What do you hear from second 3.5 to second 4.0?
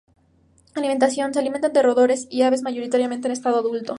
adulto.